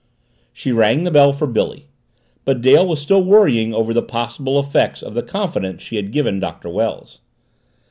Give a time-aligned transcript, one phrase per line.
[0.51, 1.85] She rang the bell for Billy.
[2.43, 6.39] But Dale was still worrying over the possible effects of the confidence she had given
[6.39, 7.19] Doctor Wells.